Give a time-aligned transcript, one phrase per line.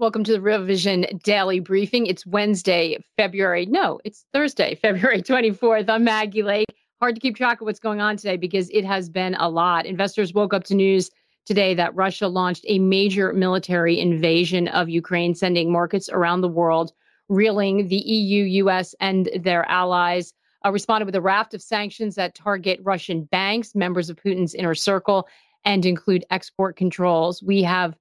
[0.00, 2.06] Welcome to the Real Vision Daily Briefing.
[2.06, 3.66] It's Wednesday, February.
[3.66, 5.88] No, it's Thursday, February 24th.
[5.88, 6.68] I'm Maggie Lake.
[7.00, 9.86] Hard to keep track of what's going on today because it has been a lot.
[9.86, 11.10] Investors woke up to news
[11.46, 16.92] today that Russia launched a major military invasion of Ukraine, sending markets around the world
[17.28, 17.88] reeling.
[17.88, 20.32] The EU, US, and their allies
[20.64, 24.76] uh, responded with a raft of sanctions that target Russian banks, members of Putin's inner
[24.76, 25.26] circle,
[25.64, 27.42] and include export controls.
[27.42, 27.96] We have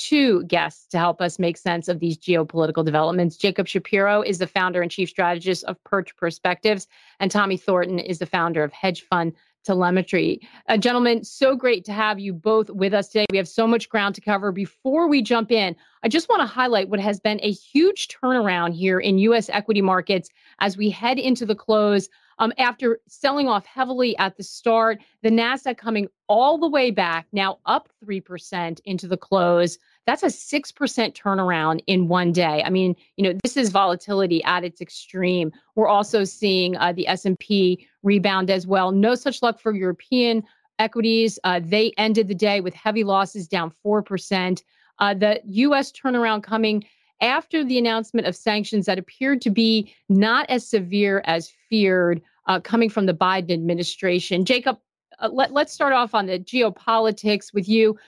[0.00, 3.36] two guests to help us make sense of these geopolitical developments.
[3.36, 6.86] Jacob Shapiro is the founder and chief strategist of Perch Perspectives,
[7.20, 9.32] and Tommy Thornton is the founder of Hedge Fund
[9.64, 10.40] Telemetry.
[10.68, 13.26] Uh, gentlemen, so great to have you both with us today.
[13.30, 14.52] We have so much ground to cover.
[14.52, 18.74] Before we jump in, I just want to highlight what has been a huge turnaround
[18.74, 19.48] here in U.S.
[19.48, 20.28] equity markets
[20.60, 22.08] as we head into the close.
[22.38, 27.26] Um, after selling off heavily at the start, the NASDAQ coming all the way back,
[27.32, 29.78] now up 3% into the close.
[30.06, 30.72] That's a 6%
[31.14, 32.62] turnaround in one day.
[32.64, 35.50] I mean, you know, this is volatility at its extreme.
[35.74, 38.92] We're also seeing uh, the S&P rebound as well.
[38.92, 40.42] No such luck for European
[40.78, 41.38] equities.
[41.42, 44.62] Uh, they ended the day with heavy losses down 4%.
[44.98, 45.92] Uh, the U.S.
[45.92, 46.84] turnaround coming
[47.20, 52.60] after the announcement of sanctions that appeared to be not as severe as feared uh,
[52.60, 54.44] coming from the Biden administration.
[54.44, 54.78] Jacob,
[55.18, 57.98] uh, let, let's start off on the geopolitics with you.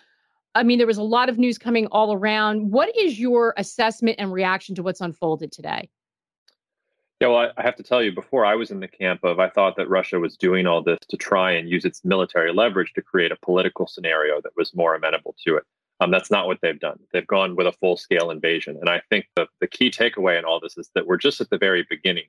[0.55, 2.71] I mean, there was a lot of news coming all around.
[2.71, 5.89] What is your assessment and reaction to what's unfolded today?
[7.21, 9.49] Yeah, well, I have to tell you, before I was in the camp of, I
[9.49, 13.03] thought that Russia was doing all this to try and use its military leverage to
[13.03, 15.65] create a political scenario that was more amenable to it.
[16.01, 16.99] Um, that's not what they've done.
[17.13, 18.77] They've gone with a full scale invasion.
[18.81, 21.51] And I think the, the key takeaway in all this is that we're just at
[21.51, 22.27] the very beginning.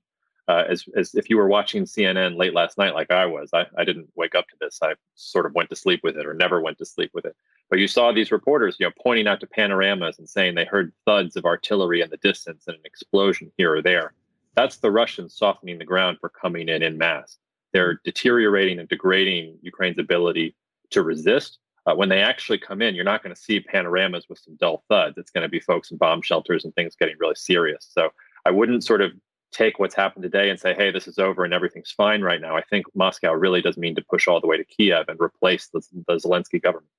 [0.48, 3.68] Uh, as, as if you were watching CNN late last night, like I was, I,
[3.78, 4.80] I didn't wake up to this.
[4.82, 7.36] I sort of went to sleep with it or never went to sleep with it.
[7.70, 10.92] But you saw these reporters, you know, pointing out to panoramas and saying they heard
[11.06, 14.14] thuds of artillery in the distance and an explosion here or there.
[14.56, 17.38] That's the Russians softening the ground for coming in in mass.
[17.72, 20.56] They're deteriorating and degrading Ukraine's ability
[20.90, 24.40] to resist uh, when they actually come in, you're not going to see panoramas with
[24.40, 25.18] some dull thuds.
[25.18, 27.90] It's going to be folks in bomb shelters and things getting really serious.
[27.92, 28.10] So
[28.46, 29.12] I wouldn't sort of
[29.52, 32.56] take what's happened today and say, hey, this is over and everything's fine right now.
[32.56, 35.70] I think Moscow really does mean to push all the way to Kiev and replace
[35.74, 36.92] the, the Zelensky government.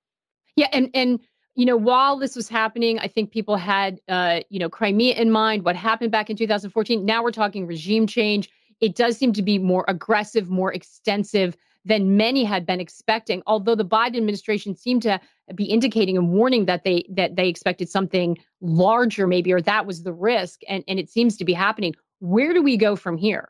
[0.57, 1.21] Yeah, and and
[1.55, 5.31] you know, while this was happening, I think people had uh, you know Crimea in
[5.31, 5.65] mind.
[5.65, 7.05] What happened back in 2014?
[7.05, 8.51] Now we're talking regime change.
[8.81, 11.57] It does seem to be more aggressive, more extensive
[11.91, 13.43] than many had been expecting.
[13.47, 15.21] Although the Biden administration seemed to
[15.55, 20.03] be indicating and warning that they that they expected something larger, maybe, or that was
[20.03, 21.95] the risk, and and it seems to be happening.
[22.21, 23.49] Where do we go from here?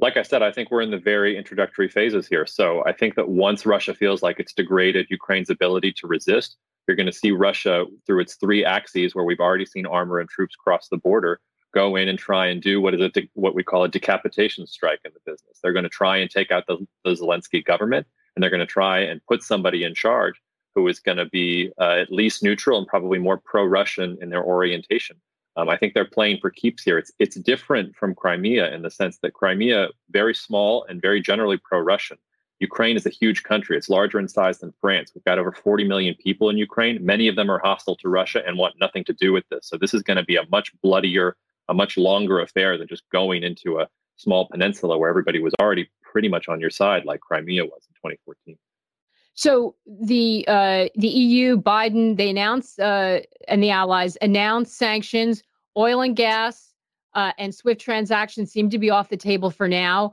[0.00, 2.46] Like I said, I think we're in the very introductory phases here.
[2.46, 6.56] So I think that once Russia feels like it's degraded Ukraine's ability to resist,
[6.86, 10.28] you're going to see Russia through its three axes, where we've already seen armor and
[10.28, 11.40] troops cross the border,
[11.72, 14.66] go in and try and do what is a de- what we call a decapitation
[14.66, 15.58] strike in the business.
[15.62, 18.66] They're going to try and take out the, the Zelensky government, and they're going to
[18.66, 20.40] try and put somebody in charge
[20.74, 24.44] who is going to be uh, at least neutral and probably more pro-Russian in their
[24.44, 25.16] orientation.
[25.56, 26.98] Um, I think they're playing for keeps here.
[26.98, 31.58] It's it's different from Crimea in the sense that Crimea very small and very generally
[31.58, 32.18] pro-Russian.
[32.60, 33.76] Ukraine is a huge country.
[33.76, 35.12] It's larger in size than France.
[35.14, 37.04] We've got over 40 million people in Ukraine.
[37.04, 39.66] Many of them are hostile to Russia and want nothing to do with this.
[39.68, 41.36] So this is going to be a much bloodier
[41.68, 45.88] a much longer affair than just going into a small peninsula where everybody was already
[46.02, 48.58] pretty much on your side, like Crimea was in 2014.
[49.34, 55.44] So the uh, the EU, Biden, they announced, uh, and the allies announced sanctions.
[55.76, 56.74] Oil and gas
[57.14, 60.12] uh, and SWIFT transactions seem to be off the table for now.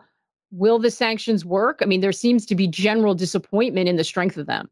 [0.52, 1.80] Will the sanctions work?
[1.82, 4.70] I mean, there seems to be general disappointment in the strength of them.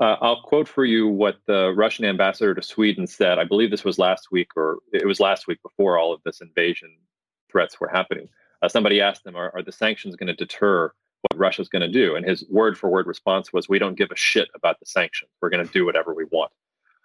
[0.00, 3.38] Uh, I'll quote for you what the Russian ambassador to Sweden said.
[3.38, 6.40] I believe this was last week, or it was last week before all of this
[6.40, 6.96] invasion
[7.52, 8.28] threats were happening.
[8.62, 11.88] Uh, somebody asked him, are, are the sanctions going to deter what Russia's going to
[11.88, 12.16] do?
[12.16, 15.30] And his word for word response was, We don't give a shit about the sanctions.
[15.42, 16.50] We're going to do whatever we want.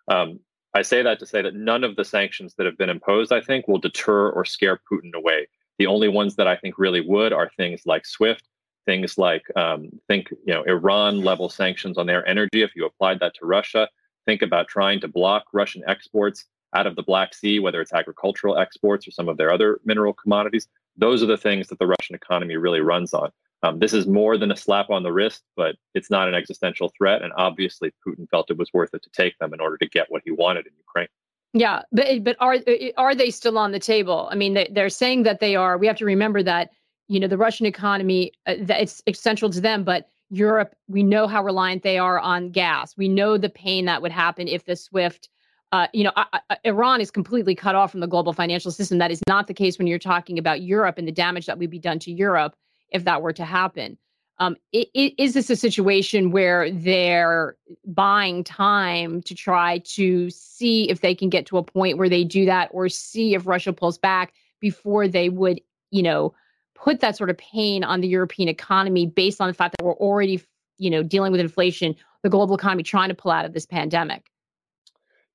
[0.08, 0.40] Um,
[0.74, 3.42] I say that to say that none of the sanctions that have been imposed, I
[3.42, 5.48] think, will deter or scare Putin away.
[5.80, 8.44] The only ones that I think really would are things like SWIFT
[8.86, 12.62] things like um, think you know Iran level sanctions on their energy.
[12.62, 13.90] If you applied that to Russia,
[14.26, 16.46] think about trying to block Russian exports
[16.76, 20.14] out of the Black Sea, whether it's agricultural exports or some of their other mineral
[20.14, 20.68] commodities.
[20.98, 23.32] Those are the things that the Russian economy really runs on.
[23.64, 26.92] Um, this is more than a slap on the wrist, but it's not an existential
[26.98, 27.22] threat.
[27.22, 30.08] And obviously, Putin felt it was worth it to take them in order to get
[30.10, 31.08] what he wanted in Ukraine.
[31.54, 32.58] Yeah, but but are
[32.98, 34.28] are they still on the table?
[34.30, 35.78] I mean, they, they're saying that they are.
[35.78, 36.70] We have to remember that
[37.08, 41.28] you know the Russian economy uh, that it's essential to them, but Europe, we know
[41.28, 42.98] how reliant they are on gas.
[42.98, 45.30] We know the pain that would happen if the SWIFT.
[45.72, 48.98] Uh, you know, I, I, Iran is completely cut off from the global financial system.
[48.98, 51.70] That is not the case when you're talking about Europe and the damage that would
[51.70, 52.56] be done to Europe
[52.90, 53.98] if that were to happen.
[54.38, 57.56] Um, it, it, is this a situation where they're
[57.86, 62.24] buying time to try to see if they can get to a point where they
[62.24, 65.62] do that or see if Russia pulls back before they would,
[65.92, 66.34] you know,
[66.76, 69.94] put that sort of pain on the European economy based on the fact that we're
[69.94, 70.42] already,
[70.78, 74.26] you know, dealing with inflation, the global economy trying to pull out of this pandemic?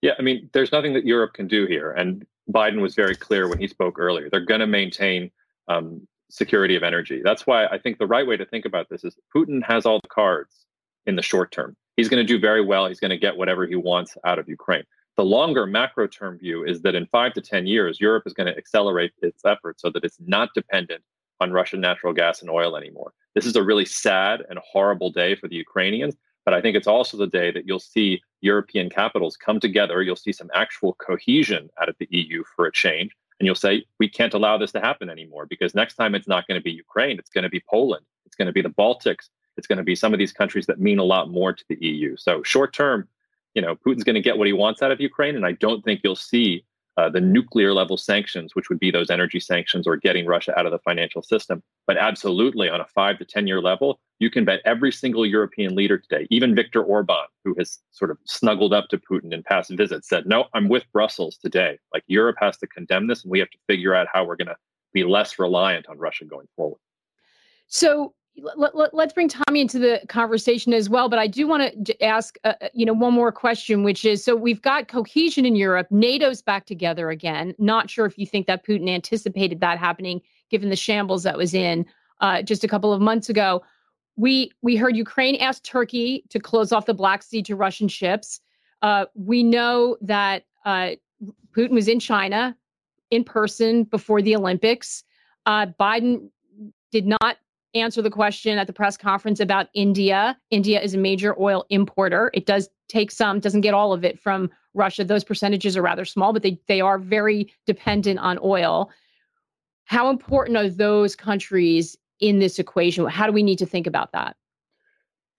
[0.02, 1.92] Yeah, I mean, there's nothing that Europe can do here.
[1.92, 4.28] And Biden was very clear when he spoke earlier.
[4.30, 5.30] They're going to maintain
[5.68, 7.20] um, security of energy.
[7.22, 10.00] That's why I think the right way to think about this is Putin has all
[10.02, 10.66] the cards
[11.06, 11.76] in the short term.
[11.96, 12.86] He's going to do very well.
[12.86, 14.84] He's going to get whatever he wants out of Ukraine.
[15.16, 18.46] The longer macro term view is that in five to 10 years, Europe is going
[18.46, 21.02] to accelerate its efforts so that it's not dependent
[21.40, 23.12] on Russian natural gas and oil anymore.
[23.34, 26.86] This is a really sad and horrible day for the Ukrainians, but I think it's
[26.86, 30.02] also the day that you'll see European capitals come together.
[30.02, 33.84] You'll see some actual cohesion out of the EU for a change and you'll say
[33.98, 36.70] we can't allow this to happen anymore because next time it's not going to be
[36.70, 39.82] ukraine it's going to be poland it's going to be the baltics it's going to
[39.84, 42.72] be some of these countries that mean a lot more to the eu so short
[42.72, 43.08] term
[43.54, 45.82] you know putin's going to get what he wants out of ukraine and i don't
[45.84, 46.64] think you'll see
[46.96, 50.66] uh, the nuclear level sanctions, which would be those energy sanctions or getting Russia out
[50.66, 51.62] of the financial system.
[51.86, 55.74] But absolutely, on a five to 10 year level, you can bet every single European
[55.74, 59.70] leader today, even Viktor Orban, who has sort of snuggled up to Putin in past
[59.70, 61.78] visits, said, No, I'm with Brussels today.
[61.94, 64.48] Like Europe has to condemn this, and we have to figure out how we're going
[64.48, 64.56] to
[64.92, 66.80] be less reliant on Russia going forward.
[67.68, 68.14] So
[68.56, 71.08] let, us let, bring Tommy into the conversation as well.
[71.08, 74.24] But I do want to ask, uh, uh, you know, one more question, which is:
[74.24, 75.88] so we've got cohesion in Europe.
[75.90, 77.54] NATO's back together again.
[77.58, 80.20] Not sure if you think that Putin anticipated that happening,
[80.50, 81.86] given the shambles that was in
[82.20, 83.62] uh, just a couple of months ago.
[84.16, 88.40] We we heard Ukraine ask Turkey to close off the Black Sea to Russian ships.
[88.82, 90.90] Uh, we know that uh,
[91.56, 92.56] Putin was in China
[93.10, 95.04] in person before the Olympics.
[95.46, 96.30] Uh, Biden
[96.92, 97.38] did not
[97.74, 100.36] answer the question at the press conference about India.
[100.50, 102.30] India is a major oil importer.
[102.34, 105.04] It does take some, doesn't get all of it from Russia.
[105.04, 108.90] Those percentages are rather small, but they, they are very dependent on oil.
[109.84, 113.06] How important are those countries in this equation?
[113.06, 114.36] How do we need to think about that?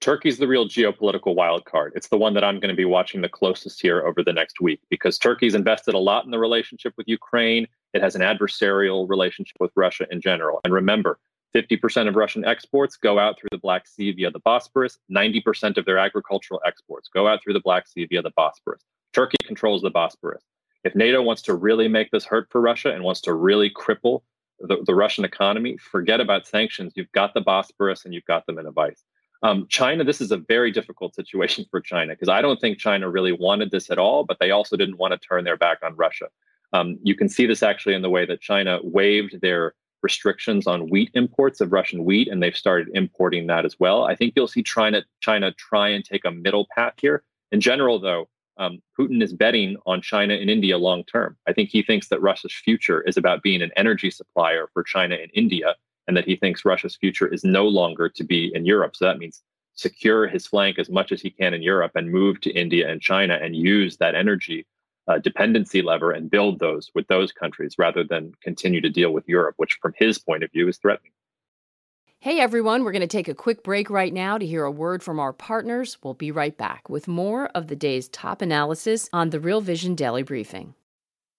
[0.01, 1.93] Turkey's the real geopolitical wild card.
[1.95, 4.59] It's the one that I'm going to be watching the closest here over the next
[4.59, 7.67] week because Turkey's invested a lot in the relationship with Ukraine.
[7.93, 10.59] It has an adversarial relationship with Russia in general.
[10.63, 11.19] And remember,
[11.53, 14.97] 50% of Russian exports go out through the Black Sea via the Bosporus.
[15.11, 18.81] 90% of their agricultural exports go out through the Black Sea via the Bosporus.
[19.13, 20.41] Turkey controls the Bosporus.
[20.83, 24.21] If NATO wants to really make this hurt for Russia and wants to really cripple
[24.59, 26.93] the, the Russian economy, forget about sanctions.
[26.95, 29.03] You've got the Bosporus and you've got them in a vice.
[29.43, 33.09] Um, China, this is a very difficult situation for China because I don't think China
[33.09, 35.95] really wanted this at all, but they also didn't want to turn their back on
[35.95, 36.27] Russia.
[36.73, 40.89] Um, you can see this actually in the way that China waived their restrictions on
[40.89, 44.03] wheat imports of Russian wheat, and they've started importing that as well.
[44.05, 47.23] I think you'll see China, China try and take a middle path here.
[47.51, 48.27] In general, though,
[48.57, 51.37] um, Putin is betting on China and India long term.
[51.47, 55.15] I think he thinks that Russia's future is about being an energy supplier for China
[55.15, 55.75] and India,
[56.07, 58.95] and that he thinks Russia's future is no longer to be in Europe.
[58.95, 59.41] So that means
[59.73, 63.01] secure his flank as much as he can in Europe and move to India and
[63.01, 64.65] China and use that energy
[65.07, 69.27] uh, dependency lever and build those with those countries rather than continue to deal with
[69.27, 71.11] Europe, which from his point of view is threatening.
[72.19, 75.01] Hey everyone, we're going to take a quick break right now to hear a word
[75.01, 75.97] from our partners.
[76.03, 79.95] We'll be right back with more of the day's top analysis on the Real Vision
[79.95, 80.75] Daily Briefing.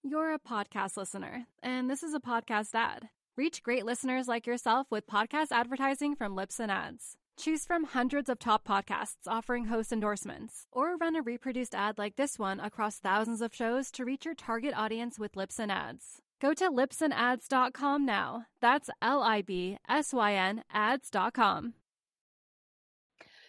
[0.02, 3.11] You're a podcast listener, and this is a podcast ad.
[3.37, 7.16] Reach great listeners like yourself with podcast advertising from Libsyn Ads.
[7.39, 12.17] Choose from hundreds of top podcasts offering host endorsements, or run a reproduced ad like
[12.17, 16.21] this one across thousands of shows to reach your target audience with Libsyn Ads.
[16.41, 18.47] Go to libsynads.com now.
[18.61, 21.75] That's L I B S Y N ads.com.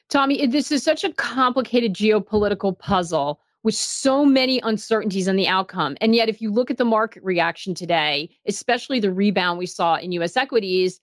[0.10, 5.98] Tommy, this is such a complicated geopolitical puzzle with so many uncertainties in the outcome.
[6.02, 9.96] And yet, if you look at the market reaction today, especially the rebound we saw
[9.96, 11.00] in US equities,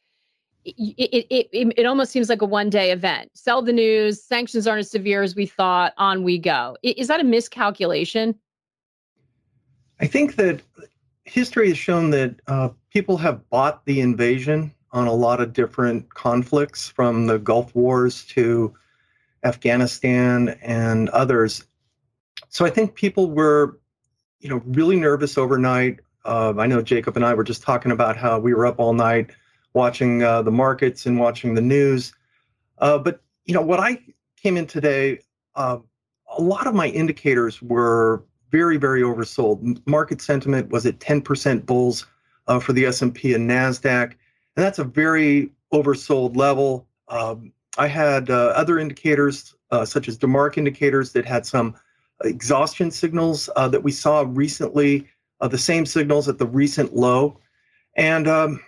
[0.65, 3.31] it, it, it, it almost seems like a one day event.
[3.35, 6.77] Sell the news, sanctions aren't as severe as we thought, on we go.
[6.83, 8.35] Is that a miscalculation?
[10.01, 10.61] I think that
[11.25, 16.13] history has shown that uh, people have bought the invasion on a lot of different
[16.15, 18.75] conflicts, from the Gulf Wars to
[19.45, 21.65] Afghanistan and others.
[22.49, 23.79] So I think people were,
[24.41, 26.01] you know, really nervous overnight.
[26.25, 28.93] Uh, I know Jacob and I were just talking about how we were up all
[28.93, 29.31] night
[29.73, 32.13] watching uh, the markets and watching the news.
[32.79, 33.99] Uh, but you know, what I
[34.37, 35.21] came in today,
[35.55, 35.79] uh,
[36.39, 39.81] a lot of my indicators were very, very oversold.
[39.87, 42.07] Market sentiment was at 10% bulls
[42.47, 46.87] uh, for the S&P and Nasdaq, and that's a very oversold level.
[47.09, 51.77] Um, I had uh, other indicators, uh, such as DeMark indicators, that had some
[52.25, 55.09] exhaustion signals that we saw recently,
[55.41, 57.41] the same signals at the recent low.
[57.97, 58.61] And um,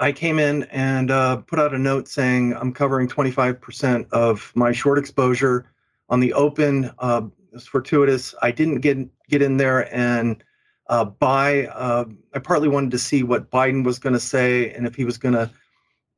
[0.00, 4.72] I came in and uh, put out a note saying I'm covering 25% of my
[4.72, 5.66] short exposure
[6.08, 6.90] on the open.
[6.98, 7.22] Uh,
[7.52, 8.34] it's fortuitous.
[8.42, 8.98] I didn't get
[9.28, 10.42] get in there and
[10.88, 11.66] uh, buy.
[11.66, 15.04] Uh, I partly wanted to see what Biden was going to say and if he
[15.04, 15.50] was going to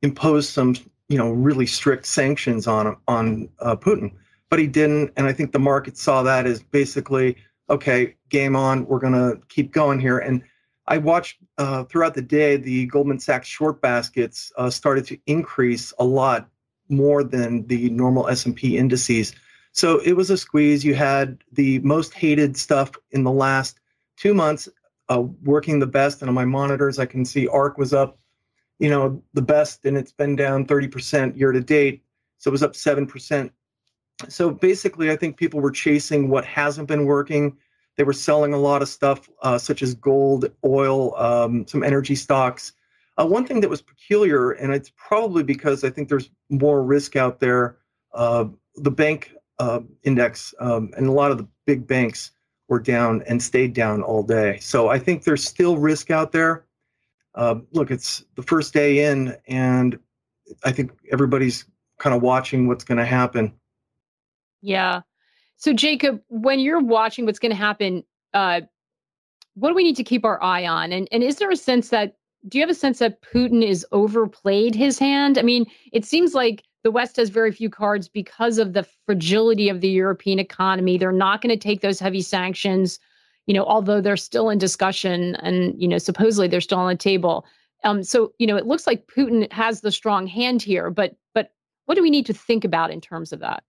[0.01, 0.75] impose some,
[1.07, 4.11] you know, really strict sanctions on on uh, Putin.
[4.49, 7.37] But he didn't, and I think the market saw that as basically
[7.69, 8.85] okay, game on.
[8.85, 10.41] We're going to keep going here and
[10.87, 15.93] I watched uh, throughout the day the Goldman Sachs short baskets uh, started to increase
[15.99, 16.49] a lot
[16.89, 19.35] more than the normal S&P indices.
[19.73, 20.85] So it was a squeeze.
[20.85, 23.79] You had the most hated stuff in the last
[24.15, 24.69] two months
[25.09, 28.17] uh, working the best, and on my monitors I can see ARK was up,
[28.79, 32.03] you know, the best, and it's been down 30% year to date.
[32.37, 33.51] So it was up seven percent.
[34.29, 37.57] So basically, I think people were chasing what hasn't been working
[37.97, 42.15] they were selling a lot of stuff, uh, such as gold, oil, um, some energy
[42.15, 42.73] stocks.
[43.17, 47.15] Uh, one thing that was peculiar, and it's probably because I think there's more risk
[47.15, 47.77] out there,
[48.13, 52.31] uh, the bank uh, index um, and a lot of the big banks
[52.67, 54.59] were down and stayed down all day.
[54.59, 56.65] So I think there's still risk out there.
[57.33, 59.97] Uh, look, it's the first day in, and
[60.63, 61.65] I think everybody's
[61.97, 63.53] kind of watching what's going to happen.
[64.61, 65.01] Yeah.
[65.57, 68.61] So, Jacob, when you're watching what's going to happen, uh,
[69.55, 70.91] what do we need to keep our eye on?
[70.91, 72.15] And and is there a sense that
[72.47, 75.37] do you have a sense that Putin is overplayed his hand?
[75.37, 79.67] I mean, it seems like the West has very few cards because of the fragility
[79.67, 80.97] of the European economy.
[80.97, 82.99] They're not going to take those heavy sanctions,
[83.47, 86.95] you know, although they're still in discussion and you know supposedly they're still on the
[86.95, 87.45] table.
[87.83, 91.51] Um, so you know, it looks like Putin has the strong hand here, but but
[91.85, 93.63] what do we need to think about in terms of that?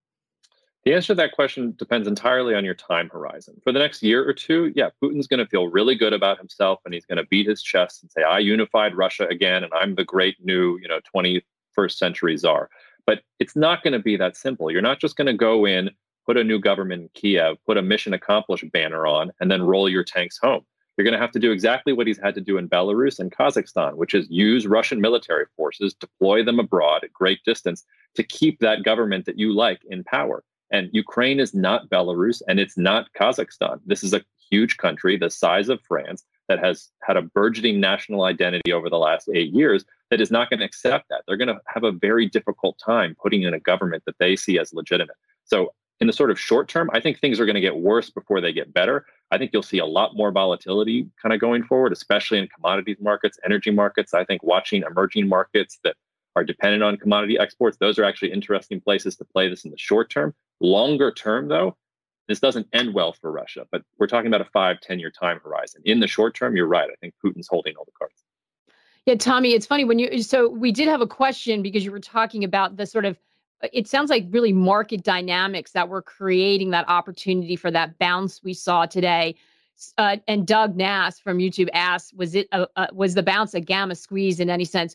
[0.85, 3.61] The answer to that question depends entirely on your time horizon.
[3.63, 6.81] For the next year or two, yeah, Putin's going to feel really good about himself
[6.85, 9.97] and he's going to beat his chest and say, I unified Russia again and I'm
[9.97, 12.71] the great new, you know, 21st century czar.
[13.07, 14.71] But it's not going to be that simple.
[14.71, 15.91] You're not just going to go in,
[16.27, 19.89] put a new government in Kiev, put a mission accomplished banner on, and then roll
[19.89, 20.65] your tanks home.
[20.97, 23.31] You're going to have to do exactly what he's had to do in Belarus and
[23.31, 28.59] Kazakhstan, which is use Russian military forces, deploy them abroad at great distance to keep
[28.61, 30.43] that government that you like in power.
[30.71, 33.81] And Ukraine is not Belarus and it's not Kazakhstan.
[33.87, 38.25] This is a huge country the size of France that has had a burgeoning national
[38.25, 41.23] identity over the last eight years that is not going to accept that.
[41.27, 44.59] They're going to have a very difficult time putting in a government that they see
[44.59, 45.17] as legitimate.
[45.45, 48.09] So, in the sort of short term, I think things are going to get worse
[48.09, 49.05] before they get better.
[49.33, 52.99] I think you'll see a lot more volatility kind of going forward, especially in commodities
[53.01, 54.15] markets, energy markets.
[54.15, 55.97] I think watching emerging markets that
[56.39, 59.79] are dependent on commodity exports, those are actually interesting places to play this in the
[59.79, 60.33] short term.
[60.61, 61.77] Longer term, though,
[62.29, 65.41] this doesn't end well for Russia, but we're talking about a five, 10 year time
[65.43, 65.83] horizon.
[65.85, 66.89] In the short term, you're right.
[66.91, 68.23] I think Putin's holding all the cards.
[69.05, 71.99] Yeah, Tommy, it's funny when you, so we did have a question because you were
[71.99, 73.19] talking about the sort of,
[73.73, 78.55] it sounds like really market dynamics that were creating that opportunity for that bounce we
[78.55, 79.35] saw today.
[79.97, 83.61] Uh, and Doug Nass from YouTube asked, was it, a, a, was the bounce a
[83.61, 84.95] gamma squeeze in any sense?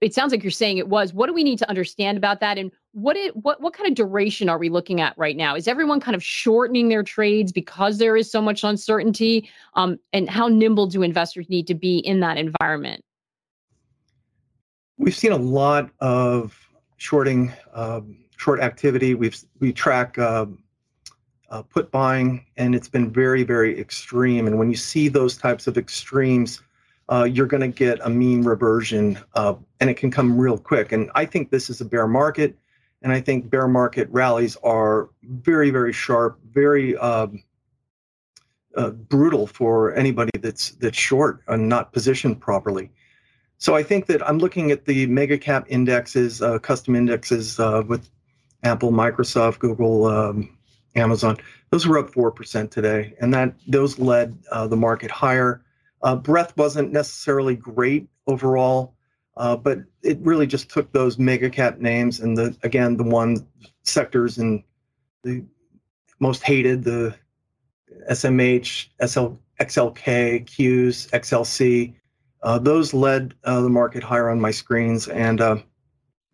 [0.00, 1.14] It sounds like you're saying it was.
[1.14, 2.58] What do we need to understand about that?
[2.58, 5.54] And what it what what kind of duration are we looking at right now?
[5.54, 9.48] Is everyone kind of shortening their trades because there is so much uncertainty?
[9.74, 13.04] Um, and how nimble do investors need to be in that environment?
[14.98, 16.58] We've seen a lot of
[16.98, 19.14] shorting, um, short activity.
[19.14, 20.46] We've we track uh,
[21.48, 24.46] uh, put buying, and it's been very very extreme.
[24.46, 26.60] And when you see those types of extremes
[27.10, 30.92] uh, you're going to get a mean reversion, uh, and it can come real quick.
[30.92, 32.56] And I think this is a bear market,
[33.02, 37.42] and I think bear market rallies are very, very sharp, very um,
[38.76, 42.90] uh, brutal for anybody that's that's short and not positioned properly.
[43.58, 47.82] So I think that I'm looking at the mega cap indexes, uh, custom indexes uh,
[47.86, 48.08] with
[48.62, 50.56] Apple, Microsoft, Google, um,
[50.94, 51.36] Amazon.
[51.70, 55.62] Those were up four percent today, and that those led uh, the market higher.
[56.02, 58.94] Uh, breadth wasn't necessarily great overall,
[59.36, 63.46] uh, but it really just took those mega cap names and the again the one
[63.82, 64.62] sectors and
[65.22, 65.44] the
[66.18, 67.14] most hated the
[68.10, 71.94] SMH, SL, XLK, Qs, XLC.
[72.42, 75.56] Uh, those led uh, the market higher on my screens, and uh,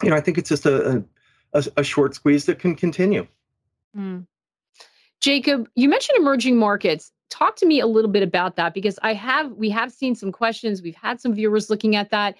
[0.02, 1.04] you know I think it's just a,
[1.52, 3.26] a, a short squeeze that can continue.
[3.96, 4.26] Mm.
[5.20, 7.10] Jacob, you mentioned emerging markets.
[7.30, 10.32] Talk to me a little bit about that because I have we have seen some
[10.32, 10.82] questions.
[10.82, 12.36] We've had some viewers looking at that.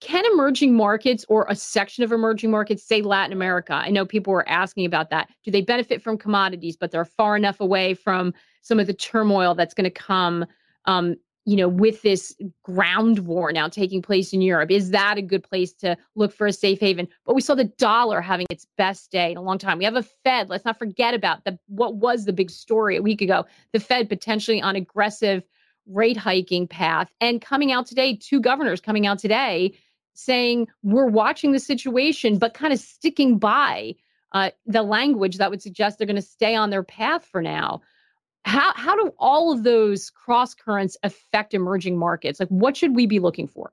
[0.00, 4.32] Can emerging markets or a section of emerging markets, say Latin America, I know people
[4.32, 5.28] were asking about that.
[5.44, 8.32] Do they benefit from commodities, but they're far enough away from
[8.62, 10.46] some of the turmoil that's going to come
[10.86, 11.16] um,
[11.50, 15.42] you know, with this ground war now taking place in Europe, is that a good
[15.42, 17.08] place to look for a safe haven?
[17.26, 19.78] But we saw the dollar having its best day in a long time.
[19.78, 20.48] We have a Fed.
[20.48, 23.46] Let's not forget about the what was the big story a week ago.
[23.72, 25.42] The Fed potentially on aggressive
[25.88, 29.76] rate hiking path, and coming out today, two governors coming out today
[30.14, 33.96] saying we're watching the situation, but kind of sticking by
[34.30, 37.80] uh, the language that would suggest they're going to stay on their path for now
[38.44, 42.40] how how do all of those cross currents affect emerging markets?
[42.40, 43.72] Like what should we be looking for?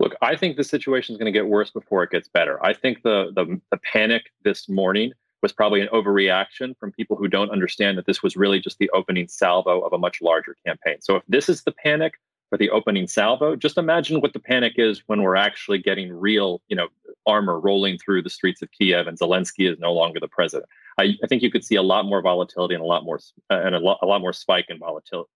[0.00, 2.64] Look i think the situation is going to get worse before it gets better.
[2.64, 7.28] I think the, the the panic this morning was probably an overreaction from people who
[7.28, 11.00] don't understand that this was really just the opening salvo of a much larger campaign.
[11.00, 12.14] So if this is the panic
[12.52, 16.60] for the opening salvo just imagine what the panic is when we're actually getting real
[16.68, 16.88] you know
[17.26, 20.68] armor rolling through the streets of kiev and zelensky is no longer the president
[20.98, 23.60] I, I, think you could see a lot more volatility and a lot more uh,
[23.64, 25.30] and a lot, a lot more spike in volatility.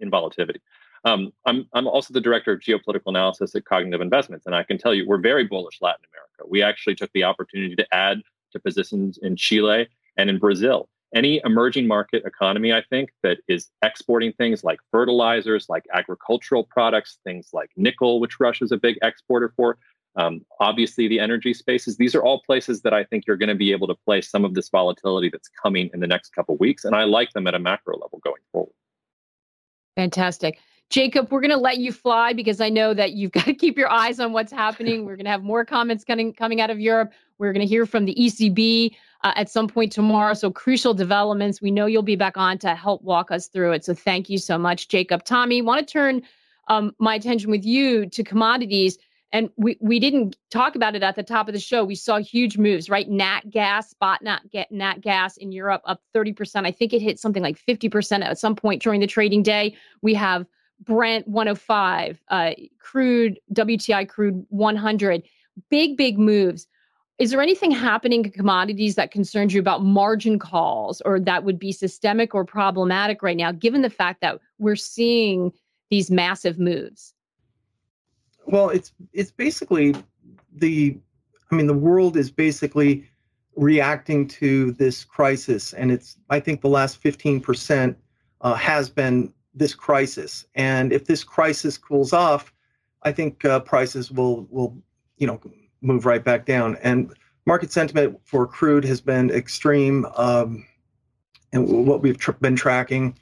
[0.00, 0.60] In volatility.
[1.04, 4.78] Um, I'm I'm also the director of geopolitical analysis at Cognitive Investments, and I can
[4.78, 6.50] tell you we're very bullish Latin America.
[6.50, 10.88] We actually took the opportunity to add to positions in Chile and in Brazil.
[11.14, 17.18] Any emerging market economy, I think, that is exporting things like fertilizers, like agricultural products,
[17.24, 19.78] things like nickel, which Russia is a big exporter for,
[20.16, 23.54] um, obviously, the energy spaces, these are all places that I think you're going to
[23.54, 26.84] be able to play some of this volatility that's coming in the next couple weeks.
[26.84, 28.72] And I like them at a macro level going forward.
[29.96, 30.58] Fantastic.
[30.90, 33.76] Jacob, we're going to let you fly because I know that you've got to keep
[33.76, 35.04] your eyes on what's happening.
[35.04, 37.12] We're going to have more comments coming coming out of Europe.
[37.38, 40.34] We're going to hear from the ECB uh, at some point tomorrow.
[40.34, 41.60] So crucial developments.
[41.60, 43.84] We know you'll be back on to help walk us through it.
[43.84, 45.24] So thank you so much, Jacob.
[45.24, 46.22] Tommy, want to turn
[46.68, 48.98] um, my attention with you to commodities.
[49.32, 51.82] And we, we didn't talk about it at the top of the show.
[51.82, 53.08] We saw huge moves, right?
[53.08, 56.64] Nat gas, spot not get nat gas in Europe up 30%.
[56.64, 59.74] I think it hit something like 50% at some point during the trading day.
[60.02, 60.46] We have
[60.80, 65.22] Brent 105, uh, crude, WTI crude 100.
[65.70, 66.66] Big, big moves.
[67.18, 71.60] Is there anything happening in commodities that concerns you about margin calls or that would
[71.60, 75.52] be systemic or problematic right now, given the fact that we're seeing
[75.90, 77.14] these massive moves?
[78.46, 79.94] Well, it's it's basically
[80.52, 80.98] the
[81.50, 83.08] I mean the world is basically
[83.56, 87.96] reacting to this crisis, and it's I think the last 15 percent
[88.40, 92.52] uh, has been this crisis, and if this crisis cools off,
[93.02, 94.76] I think uh, prices will will
[95.16, 95.40] you know
[95.80, 96.76] move right back down.
[96.82, 97.12] And
[97.46, 100.66] market sentiment for crude has been extreme, um,
[101.52, 103.18] and what we've tr- been tracking,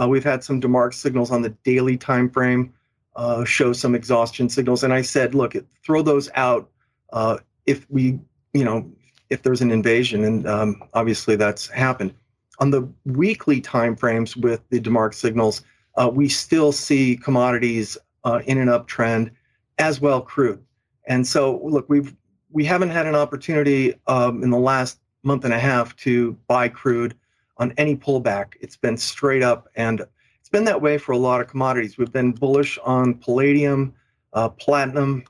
[0.00, 2.72] uh, we've had some DeMark signals on the daily time frame
[3.16, 4.84] uh, show some exhaustion signals.
[4.84, 6.70] And I said, look, throw those out
[7.12, 8.20] uh, if we,
[8.52, 8.90] you know,
[9.30, 10.24] if there's an invasion.
[10.24, 12.14] And um, obviously that's happened.
[12.58, 15.62] On the weekly timeframes with the DeMark signals,
[15.96, 19.30] uh, we still see commodities uh, in an uptrend,
[19.78, 20.62] as well crude.
[21.06, 22.14] And so, look, we've
[22.50, 26.68] we haven't had an opportunity um, in the last month and a half to buy
[26.68, 27.14] crude
[27.58, 28.54] on any pullback.
[28.60, 30.00] It's been straight up and
[30.40, 31.98] it's been that way for a lot of commodities.
[31.98, 33.92] We've been bullish on palladium,
[34.32, 35.24] uh, platinum.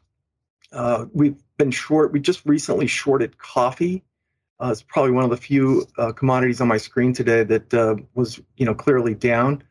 [0.72, 2.12] Uh, we've been short.
[2.12, 4.04] We just recently shorted coffee.
[4.60, 7.96] Uh, it's probably one of the few uh, commodities on my screen today that uh,
[8.14, 9.62] was, you know, clearly down.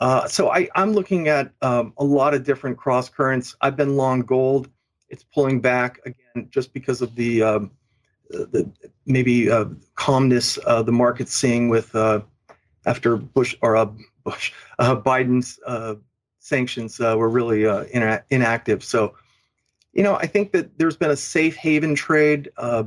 [0.00, 3.56] Uh, so I, am looking at um, a lot of different cross currents.
[3.60, 4.70] I've been long gold.
[5.08, 7.70] It's pulling back again just because of the um,
[8.30, 8.70] the
[9.06, 9.48] maybe
[9.94, 11.94] calmness the market's seeing with
[12.88, 15.94] after Bush or Bush, uh, Biden's uh,
[16.38, 18.82] sanctions uh, were really uh, ina- inactive.
[18.82, 19.14] So,
[19.92, 22.84] you know, I think that there's been a safe haven trade uh,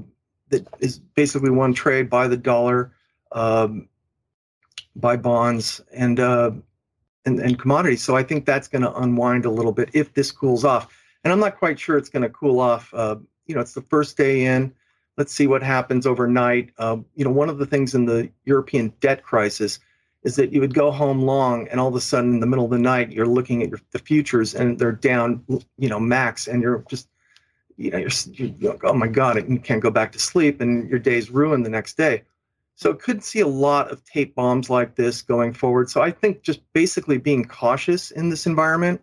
[0.50, 2.93] that is basically one trade by the dollar,
[3.32, 3.88] um,
[4.95, 6.52] by bonds, and, uh,
[7.26, 8.04] and and commodities.
[8.04, 10.88] So I think that's going to unwind a little bit if this cools off.
[11.24, 12.92] And I'm not quite sure it's going to cool off.
[12.94, 14.74] you know, it's the first day in.
[15.18, 16.72] let's see what happens overnight.
[16.78, 19.80] Uh, you know, one of the things in the European debt crisis
[20.24, 22.66] is that you would go home long, and all of a sudden, in the middle
[22.66, 25.44] of the night, you're looking at your, the futures, and they're down,
[25.78, 27.08] you know, max, and you're just,
[27.78, 31.00] you know, you're, you're oh my god, you can't go back to sleep, and your
[31.00, 32.24] day's ruined the next day.
[32.82, 35.91] So could see a lot of tape bombs like this going forward.
[35.91, 39.02] So I think just basically being cautious in this environment.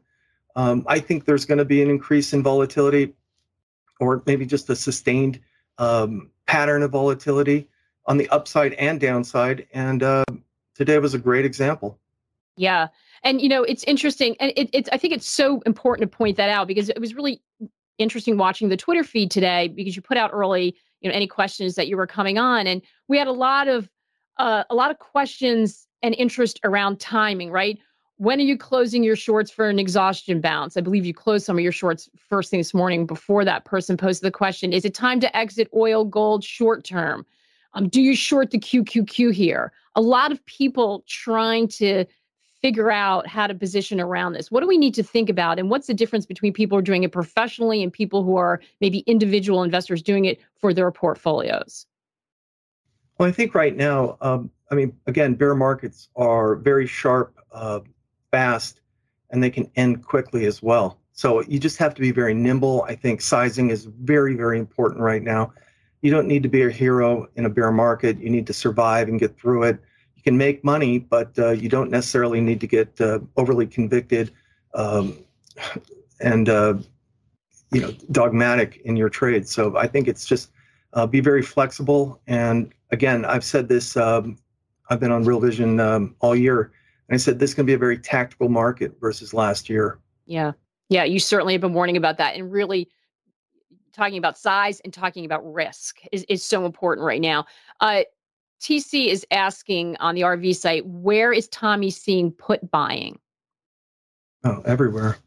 [0.57, 3.15] Um, I think there's going to be an increase in volatility,
[4.01, 5.39] or maybe just a sustained
[5.79, 7.69] um, pattern of volatility
[8.07, 9.69] on the upside and downside.
[9.73, 10.25] And uh,
[10.75, 12.01] today was a great example.
[12.57, 12.89] Yeah.
[13.23, 16.37] And you know, it's interesting, and it, it's I think it's so important to point
[16.39, 17.41] that out because it was really
[17.99, 21.75] interesting watching the Twitter feed today because you put out early, you know, any questions
[21.75, 23.89] that you were coming on, and we had a lot of
[24.39, 27.79] uh, a lot of questions and interest around timing, right?
[28.17, 30.77] When are you closing your shorts for an exhaustion bounce?
[30.77, 33.97] I believe you closed some of your shorts first thing this morning before that person
[33.97, 34.73] posted the question.
[34.73, 37.25] Is it time to exit oil, gold short term?
[37.75, 39.73] Um, do you short the QQQ here?
[39.95, 42.07] A lot of people trying to
[42.61, 44.51] figure out how to position around this.
[44.51, 45.59] What do we need to think about?
[45.59, 48.61] And what's the difference between people who are doing it professionally and people who are
[48.81, 51.87] maybe individual investors doing it for their portfolios?
[53.19, 57.81] Well, I think right now, um, I mean, again, bear markets are very sharp, uh,
[58.31, 58.81] fast,
[59.31, 60.99] and they can end quickly as well.
[61.13, 62.85] So you just have to be very nimble.
[62.89, 65.53] I think sizing is very, very important right now
[66.01, 68.19] you don't need to be a hero in a bear market.
[68.19, 69.81] You need to survive and get through it.
[70.19, 74.33] You can make money, but uh, you don't necessarily need to get uh, overly convicted
[74.75, 75.17] um,
[76.21, 76.75] and uh,
[77.71, 79.49] you know dogmatic in your trade.
[79.49, 80.51] So I think it's just
[80.95, 82.21] uh, be very flexible.
[82.27, 83.97] And again, I've said this.
[83.97, 84.39] Um,
[84.91, 86.73] I've been on Real Vision um, all year,
[87.09, 90.01] and I said this can be a very tactical market versus last year.
[90.27, 90.51] Yeah,
[90.89, 91.05] yeah.
[91.05, 92.89] You certainly have been warning about that, and really
[93.93, 97.47] talking about size and talking about risk is, is so important right now.
[97.79, 98.03] Uh,
[98.61, 103.19] TC is asking on the RV site, where is Tommy seeing put buying?
[104.45, 105.19] Oh, everywhere.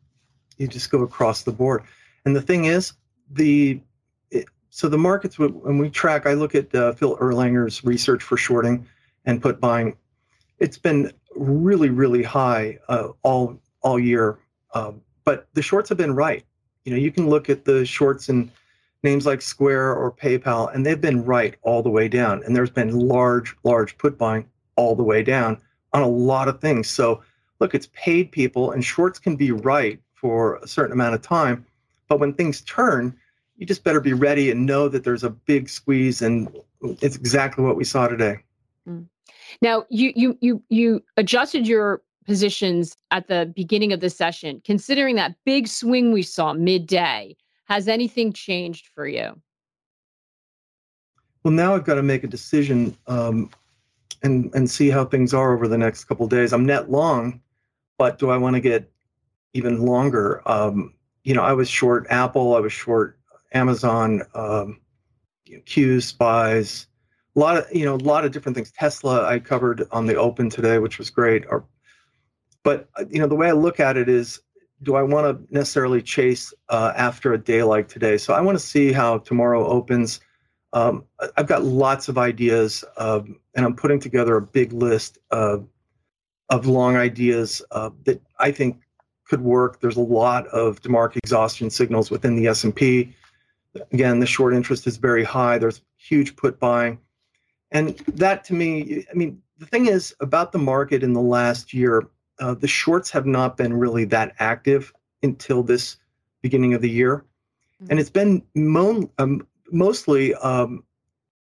[0.58, 1.84] You just go across the board.
[2.26, 2.94] And the thing is,
[3.32, 3.82] the
[4.30, 8.38] it, so the markets when we track, I look at uh, Phil Erlanger's research for
[8.38, 8.86] shorting
[9.26, 9.96] and put buying.
[10.60, 14.40] It's been really, really high uh, all all year,
[14.74, 16.44] um, but the shorts have been right.
[16.86, 18.52] You know, you can look at the shorts and
[19.04, 22.44] names like Square or PayPal, and they've been right all the way down.
[22.44, 25.60] And there's been large, large put buying all the way down
[25.94, 26.90] on a lot of things.
[26.90, 27.22] So
[27.60, 31.66] look, it's paid people, and shorts can be right for a certain amount of time.
[32.08, 33.16] But when things turn,
[33.58, 36.50] you just better be ready and know that there's a big squeeze, and
[36.82, 38.40] it's exactly what we saw today.
[38.88, 39.06] Mm.
[39.62, 45.16] Now, you you you you adjusted your positions at the beginning of the session, considering
[45.16, 47.36] that big swing we saw midday.
[47.72, 49.42] Has anything changed for you?
[51.42, 53.50] Well, now I've got to make a decision um,
[54.24, 56.52] and and see how things are over the next couple days.
[56.52, 57.40] I'm net long,
[57.98, 58.92] but do I want to get
[59.54, 60.42] even longer?
[60.46, 63.18] Um, you know, I was short Apple, I was short
[63.54, 64.82] Amazon, um,
[65.66, 66.88] Q spies,
[67.38, 68.74] a lot of you know a lot of different things.
[68.74, 71.46] Tesla I covered on the open today, which was great.
[71.50, 71.64] Or,
[72.64, 74.42] but you know the way I look at it is
[74.84, 78.18] do I want to necessarily chase uh, after a day like today?
[78.18, 80.20] So I want to see how tomorrow opens.
[80.74, 81.06] Um,
[81.38, 85.68] I've got lots of ideas, um, and I'm putting together a big list of
[86.50, 88.82] of long ideas uh, that I think
[89.26, 89.80] could work.
[89.80, 93.16] There's a lot of DeMark exhaustion signals within the S&P.
[93.94, 95.58] Again, the short interest is very high.
[95.58, 97.00] There's huge put buying,
[97.72, 101.74] and that to me, I mean, the thing is about the market in the last
[101.74, 102.10] year
[102.42, 104.92] uh, the shorts have not been really that active
[105.24, 105.98] until this
[106.42, 107.18] beginning of the year.
[107.82, 107.92] Mm-hmm.
[107.92, 108.44] And it's been
[109.20, 110.84] um, mostly um,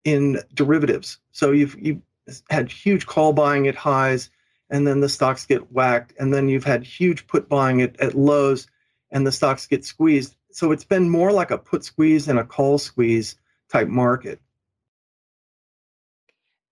[0.05, 1.19] in derivatives.
[1.33, 2.03] So you've, you've
[2.51, 4.31] had huge call buying at highs,
[4.69, 6.13] and then the stocks get whacked.
[6.19, 8.69] And then you've had huge put buying at, at lows,
[9.11, 10.37] and the stocks get squeezed.
[10.53, 13.37] So it's been more like a put squeeze and a call squeeze
[13.73, 14.41] type market.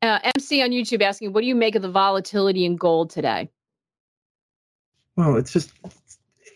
[0.02, 3.50] Uh, MC on YouTube asking, what do you make of the volatility in gold today?
[5.18, 5.72] Well, it's just,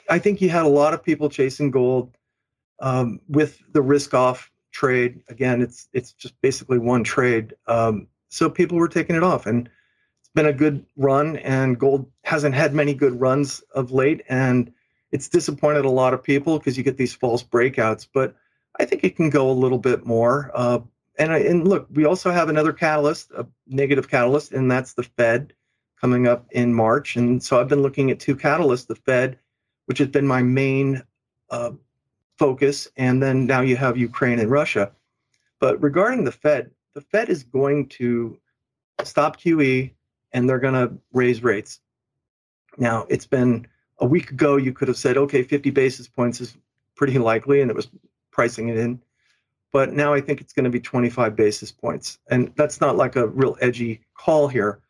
[0.09, 2.17] I think you had a lot of people chasing gold
[2.79, 5.21] um, with the risk off trade.
[5.29, 7.55] Again, it's it's just basically one trade.
[7.67, 9.69] Um, so people were taking it off, and
[10.21, 11.39] it's been a good run.
[11.39, 14.73] And gold hasn't had many good runs of late, and
[15.11, 18.07] it's disappointed a lot of people because you get these false breakouts.
[18.15, 18.37] But
[18.79, 20.53] I think it can go a little bit more.
[20.55, 20.79] Uh,
[21.19, 25.03] and I, and look, we also have another catalyst, a negative catalyst, and that's the
[25.03, 25.53] Fed
[26.03, 27.17] coming up in March.
[27.17, 29.39] And so I've been looking at two catalysts the Fed,
[29.87, 31.03] which has been my main
[31.49, 31.71] uh,
[32.39, 34.91] focus, and then now you have Ukraine and Russia.
[35.61, 38.37] But regarding the Fed, the Fed is going to
[39.05, 39.93] stop QE
[40.33, 41.81] and they're going to raise rates.
[42.79, 43.67] Now, it's been
[43.99, 46.57] a week ago, you could have said, okay, 50 basis points is
[46.97, 47.89] pretty likely, and it was
[48.31, 49.01] pricing it in.
[49.71, 52.19] But now I think it's going to be 25 basis points.
[52.29, 54.81] And that's not like a real edgy call here,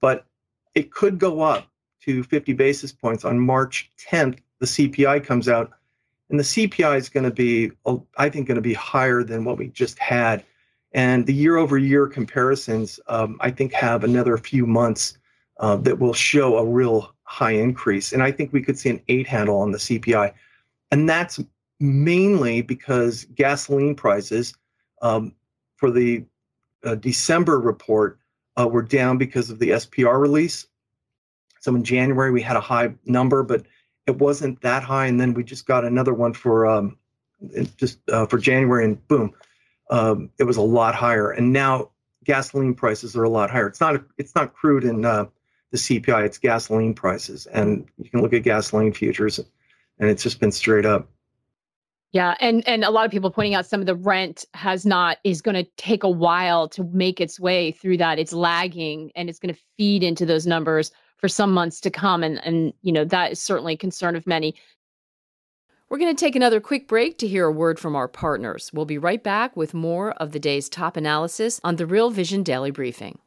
[0.00, 0.24] but
[0.74, 1.68] it could go up
[2.02, 4.38] to 50 basis points on March 10th.
[4.58, 5.70] The CPI comes out,
[6.30, 7.70] and the CPI is going to be,
[8.16, 10.44] I think, going to be higher than what we just had.
[10.92, 15.18] And the year over year comparisons, um, I think, have another few months
[15.58, 18.12] uh, that will show a real high increase.
[18.12, 20.32] And I think we could see an eight handle on the CPI.
[20.90, 21.40] And that's
[21.80, 24.54] mainly because gasoline prices
[25.00, 25.34] um,
[25.76, 26.24] for the
[26.84, 28.18] uh, December report
[28.58, 30.66] uh, were down because of the SPR release.
[31.60, 33.66] So in January, we had a high number, but
[34.06, 35.06] it wasn't that high.
[35.06, 36.98] And then we just got another one for um,
[37.76, 39.32] just uh, for January, and boom,
[39.90, 41.30] um, it was a lot higher.
[41.30, 41.90] And now
[42.24, 43.66] gasoline prices are a lot higher.
[43.66, 45.26] It's not it's not crude in uh,
[45.70, 49.38] the CPI; it's gasoline prices, and you can look at gasoline futures,
[49.98, 51.08] and it's just been straight up.
[52.12, 55.16] Yeah, and and a lot of people pointing out some of the rent has not
[55.24, 58.18] is going to take a while to make its way through that.
[58.18, 62.22] It's lagging and it's going to feed into those numbers for some months to come
[62.22, 64.54] and and you know that is certainly a concern of many.
[65.88, 68.70] We're going to take another quick break to hear a word from our partners.
[68.72, 72.42] We'll be right back with more of the day's top analysis on the Real Vision
[72.42, 73.18] Daily Briefing.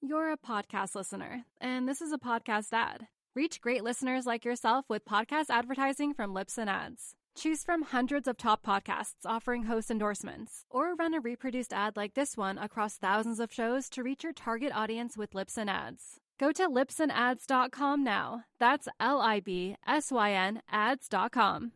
[0.00, 3.06] You're a podcast listener, and this is a podcast ad.
[3.36, 7.16] Reach great listeners like yourself with podcast advertising from Libsyn Ads.
[7.36, 12.14] Choose from hundreds of top podcasts offering host endorsements, or run a reproduced ad like
[12.14, 16.20] this one across thousands of shows to reach your target audience with Libsyn Ads.
[16.38, 18.44] Go to libsynads.com now.
[18.58, 21.72] That's L I B S Y N ads.com.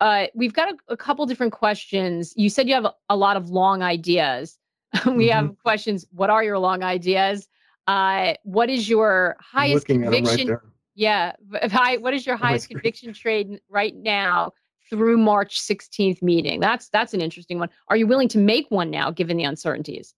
[0.00, 2.34] Uh, we've got a, a, couple different questions.
[2.36, 4.58] You said you have a, a lot of long ideas.
[5.06, 5.28] we mm-hmm.
[5.28, 6.06] have questions.
[6.10, 7.46] What are your long ideas?
[7.86, 10.58] Uh, what is your highest conviction?
[10.94, 11.32] Yeah.
[11.70, 14.52] High, what is your highest conviction trade right now
[14.90, 16.60] through March 16th meeting?
[16.60, 17.70] That's that's an interesting one.
[17.88, 20.14] Are you willing to make one now given the uncertainties?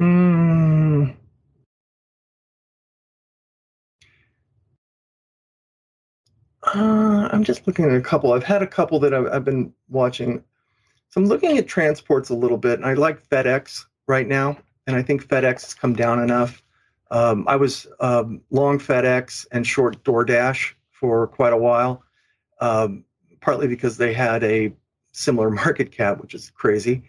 [0.00, 1.14] Mm.
[6.74, 8.32] Uh, I'm just looking at a couple.
[8.32, 10.44] I've had a couple that I've, I've been watching.
[11.10, 14.94] So I'm looking at transports a little bit, and I like FedEx right now, and
[14.94, 16.62] I think FedEx has come down enough.
[17.10, 22.02] Um, I was um, long FedEx and short DoorDash for quite a while,
[22.60, 23.04] um,
[23.40, 24.72] partly because they had a
[25.12, 27.04] similar market cap, which is crazy,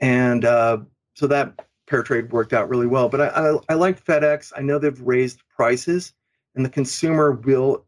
[0.00, 0.78] and uh,
[1.14, 3.08] so that pair trade worked out really well.
[3.08, 4.52] But I, I, I like FedEx.
[4.56, 6.12] I know they've raised prices,
[6.54, 7.84] and the consumer will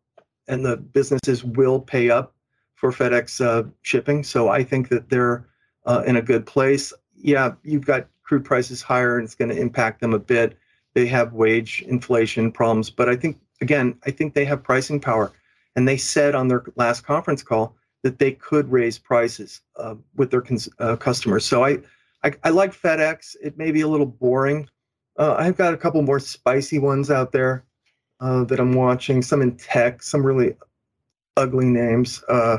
[0.49, 2.35] and the businesses will pay up
[2.75, 4.25] for FedEx uh, shipping.
[4.25, 5.47] So I think that they're
[5.87, 6.93] uh, in a good place.
[7.17, 10.59] Yeah, you've got crude prices higher, and it's going to impact them a bit
[10.95, 15.33] they have wage inflation problems, but I think again, I think they have pricing power,
[15.77, 20.31] and they said on their last conference call that they could raise prices uh, with
[20.31, 21.45] their cons- uh, customers.
[21.45, 21.79] So I,
[22.25, 23.37] I, I, like FedEx.
[23.41, 24.69] It may be a little boring.
[25.17, 27.65] Uh, I've got a couple more spicy ones out there
[28.21, 29.23] uh, that I'm watching.
[29.23, 30.57] Some in tech, some really
[31.37, 32.23] ugly names.
[32.29, 32.59] Uh,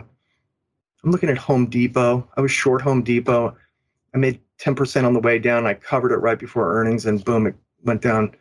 [1.04, 2.28] I'm looking at Home Depot.
[2.38, 3.56] I was short Home Depot.
[4.16, 5.68] I made 10% on the way down.
[5.68, 8.36] I covered it right before earnings, and boom, it went down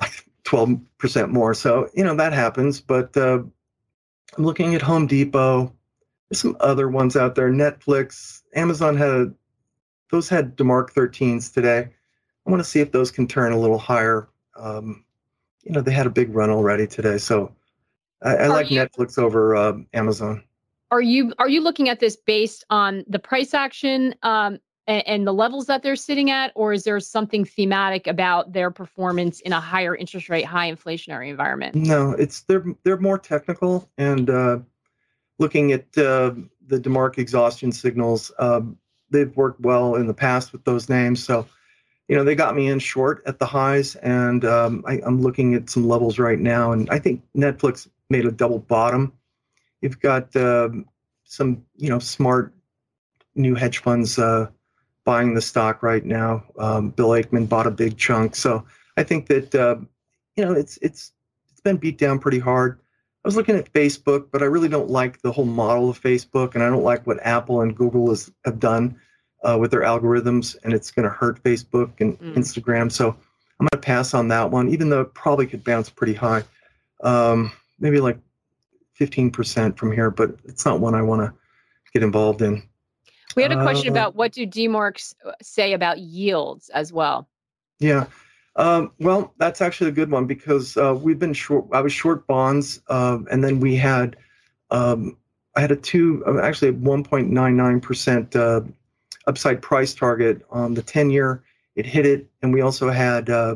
[0.00, 1.54] like 12% more.
[1.54, 2.80] So, you know, that happens.
[2.80, 3.42] But uh,
[4.36, 5.72] I'm looking at Home Depot.
[6.28, 7.50] There's some other ones out there.
[7.50, 9.32] Netflix, Amazon had a,
[10.10, 11.88] those had DeMark 13s today.
[12.46, 14.28] I want to see if those can turn a little higher.
[14.56, 15.04] Um,
[15.64, 17.18] you know, they had a big run already today.
[17.18, 17.54] So
[18.22, 20.42] I, I like you, Netflix over uh, Amazon.
[20.90, 25.26] Are you are you looking at this based on the price action um, and, and
[25.26, 29.52] the levels that they're sitting at, or is there something thematic about their performance in
[29.52, 31.76] a higher interest rate, high inflationary environment?
[31.76, 34.58] No, it's they're they're more technical and uh,
[35.38, 36.32] looking at uh,
[36.66, 38.32] the Demark exhaustion signals.
[38.38, 38.78] Um,
[39.10, 41.46] they've worked well in the past with those names, so
[42.08, 45.54] you know they got me in short at the highs, and um, I, am looking
[45.54, 49.12] at some levels right now, and I think Netflix made a double bottom.
[49.82, 50.70] You've got uh,
[51.24, 52.54] some you know smart
[53.34, 54.48] new hedge funds uh,
[55.08, 56.44] buying the stock right now.
[56.58, 58.62] Um, Bill Ackman bought a big chunk, so
[58.98, 59.76] I think that uh,
[60.36, 61.12] you know it's it's
[61.50, 62.78] it's been beat down pretty hard.
[63.24, 66.54] I was looking at Facebook, but I really don't like the whole model of Facebook,
[66.54, 69.00] and I don't like what Apple and Google has, have done
[69.44, 72.34] uh, with their algorithms, and it's going to hurt Facebook and mm.
[72.34, 72.92] Instagram.
[72.92, 76.12] So I'm going to pass on that one, even though it probably could bounce pretty
[76.12, 76.44] high,
[77.02, 78.18] um, maybe like
[79.00, 81.32] 15% from here, but it's not one I want to
[81.94, 82.67] get involved in.
[83.38, 87.28] We had a question uh, about what do DeMarks uh, say about yields as well.
[87.78, 88.06] Yeah.
[88.56, 91.66] Um, well, that's actually a good one because uh, we've been short.
[91.72, 94.16] I was short bonds, uh, and then we had
[94.72, 95.16] um,
[95.54, 98.62] I had a two, uh, actually a 1.99 percent uh,
[99.28, 101.44] upside price target on the 10 year.
[101.76, 103.54] It hit it, and we also had uh,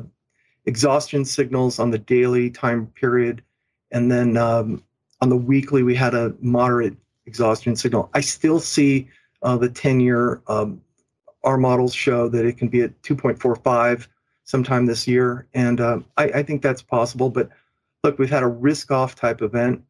[0.64, 3.42] exhaustion signals on the daily time period,
[3.90, 4.85] and then um,
[5.21, 6.95] on the weekly we had a moderate
[7.27, 8.11] exhaustion signal.
[8.14, 9.09] I still see
[9.42, 10.40] uh, the 10 year.
[10.48, 10.81] Um,
[11.44, 14.07] our models show that it can be at 2.45
[14.44, 15.46] sometime this year.
[15.55, 17.31] And uh, I, I, think that's possible.
[17.31, 17.48] But
[18.05, 19.83] look, we've had a risk off type event.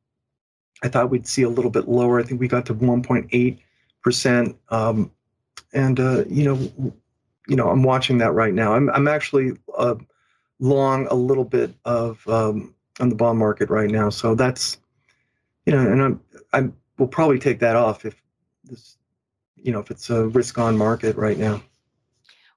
[0.82, 2.18] I thought we'd see a little bit lower.
[2.18, 4.56] I think we got to 1.8%.
[4.70, 5.10] Um,
[5.72, 6.94] and, uh, you know,
[7.48, 8.74] you know, I'm watching that right now.
[8.74, 9.96] I'm, I'm actually uh,
[10.60, 14.10] long a little bit of um, on the bond market right now.
[14.10, 14.78] So that's,
[15.66, 16.20] you know, and I'm,
[16.52, 18.20] I will probably take that off if
[18.64, 18.96] this,
[19.62, 21.62] you know, if it's a risk on market right now.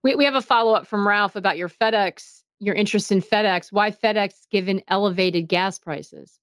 [0.03, 3.71] We, we have a follow up from Ralph about your FedEx, your interest in FedEx.
[3.71, 6.39] Why FedEx given elevated gas prices?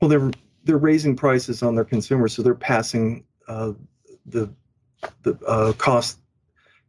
[0.00, 0.30] Well, they're
[0.64, 3.72] they're raising prices on their consumers, so they're passing uh,
[4.26, 4.50] the
[5.22, 6.18] the uh, cost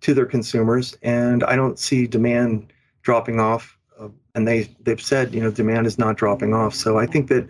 [0.01, 3.77] to their consumers, and I don't see demand dropping off.
[3.99, 6.75] Uh, and they they've said you know demand is not dropping off.
[6.75, 7.47] So I think that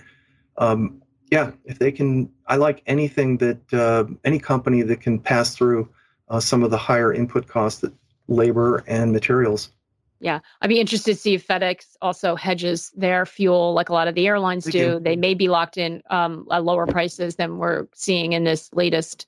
[0.57, 5.55] um, yeah, if they can, I like anything that uh, any company that can pass
[5.55, 5.89] through
[6.29, 7.93] uh, some of the higher input costs that
[8.27, 9.69] labor and materials.
[10.19, 14.07] Yeah, I'd be interested to see if FedEx also hedges their fuel like a lot
[14.07, 14.99] of the airlines do.
[14.99, 19.27] They may be locked in um, at lower prices than we're seeing in this latest,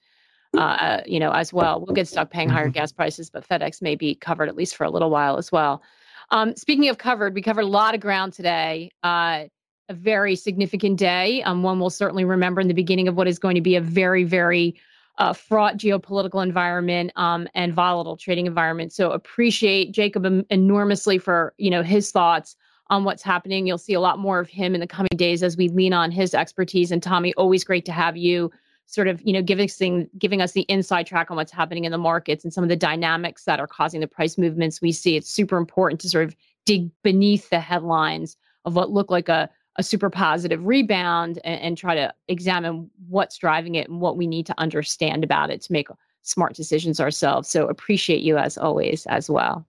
[0.58, 1.80] uh, you know, as well.
[1.80, 2.72] We'll get stuck paying higher mm-hmm.
[2.72, 5.84] gas prices, but FedEx may be covered at least for a little while as well.
[6.32, 8.92] Um, speaking of covered, we covered a lot of ground today.
[9.04, 9.46] Uh,
[9.90, 11.42] a very significant day.
[11.44, 13.82] Um, one we'll certainly remember in the beginning of what is going to be a
[13.82, 14.76] very, very
[15.18, 18.94] uh, fraught geopolitical environment um, and volatile trading environment.
[18.94, 22.56] So appreciate Jacob enormously for you know his thoughts
[22.88, 23.68] on what's happening.
[23.68, 26.12] You'll see a lot more of him in the coming days as we lean on
[26.12, 26.92] his expertise.
[26.92, 28.52] And Tommy, always great to have you
[28.86, 31.98] sort of you know giving giving us the inside track on what's happening in the
[31.98, 35.18] markets and some of the dynamics that are causing the price movements we see.
[35.18, 39.50] It's super important to sort of dig beneath the headlines of what look like a
[39.78, 44.28] a super positive rebound and, and, try to examine what's driving it and what we
[44.28, 45.88] need to understand about it to make
[46.22, 47.50] smart decisions ourselves.
[47.50, 49.66] So appreciate you as always as well.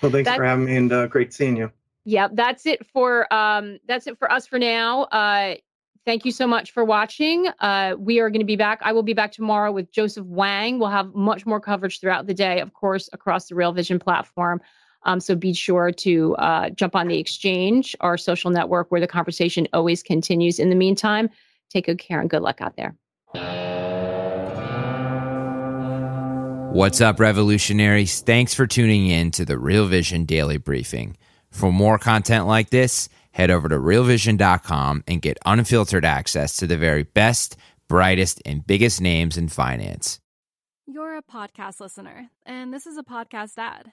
[0.00, 1.70] Well, thanks for having me and uh, great seeing you.
[2.04, 5.04] Yeah, that's it for um, that's it for us for now.
[5.04, 5.54] Uh,
[6.04, 7.46] thank you so much for watching.
[7.60, 8.80] Uh, we are going to be back.
[8.82, 10.78] I will be back tomorrow with Joseph Wang.
[10.78, 14.60] We'll have much more coverage throughout the day, of course, across the Real Vision platform.
[15.04, 19.06] Um, so be sure to uh, jump on the exchange, our social network, where the
[19.06, 20.58] conversation always continues.
[20.58, 21.28] In the meantime,
[21.70, 22.94] take good care and good luck out there.
[26.72, 28.20] What's up, revolutionaries?
[28.22, 31.16] Thanks for tuning in to the Real Vision Daily Briefing.
[31.50, 36.78] For more content like this, head over to realvision.com and get unfiltered access to the
[36.78, 37.56] very best,
[37.88, 40.18] brightest, and biggest names in finance.
[40.86, 43.92] You're a podcast listener, and this is a podcast ad.